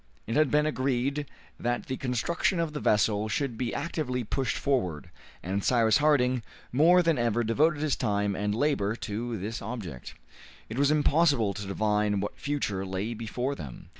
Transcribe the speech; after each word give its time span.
It 0.25 0.35
had 0.35 0.49
been 0.49 0.65
agreed 0.65 1.27
that 1.59 1.85
the 1.85 1.95
construction 1.95 2.59
of 2.59 2.73
the 2.73 2.79
vessel 2.79 3.29
should 3.29 3.55
be 3.55 3.71
actively 3.71 4.23
pushed 4.23 4.57
forward, 4.57 5.11
and 5.43 5.63
Cyrus 5.63 5.99
Harding 5.99 6.41
more 6.71 7.03
than 7.03 7.19
ever 7.19 7.43
devoted 7.43 7.83
his 7.83 7.95
time 7.95 8.35
and 8.35 8.55
labor 8.55 8.95
to 8.95 9.37
this 9.37 9.61
object. 9.61 10.15
It 10.69 10.79
was 10.79 10.89
impossible 10.89 11.53
to 11.53 11.67
divine 11.67 12.19
what 12.19 12.35
future 12.39 12.83
lay 12.83 13.13
before 13.13 13.53
them. 13.53 13.89